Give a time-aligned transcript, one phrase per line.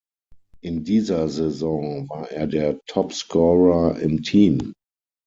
[0.61, 4.73] In dieser Saison war er der Topscorer im Team.